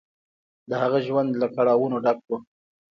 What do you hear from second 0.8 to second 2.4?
هغه ژوند له کړاوونو ډک و.